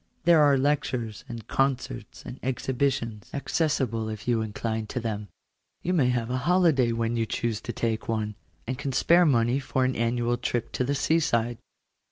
There 0.23 0.41
are 0.41 0.57
lectures, 0.57 1.23
and 1.29 1.47
concerts, 1.47 2.23
and 2.25 2.39
exhibitions, 2.41 3.29
accessible 3.35 4.09
if 4.09 4.27
you 4.27 4.41
incline 4.41 4.87
to 4.87 4.99
them. 4.99 5.27
You 5.83 5.93
may 5.93 6.09
have 6.09 6.31
a 6.31 6.39
holiday 6.49 6.91
when 6.91 7.17
you 7.17 7.27
choose 7.27 7.61
to 7.61 7.71
take 7.71 8.07
one, 8.09 8.33
and 8.65 8.79
can 8.79 8.93
spare 8.93 9.27
money 9.27 9.59
for 9.59 9.85
an 9.85 9.95
annual 9.95 10.37
trip 10.37 10.71
to 10.71 10.83
the 10.83 10.95
sea 10.95 11.19
side. 11.19 11.59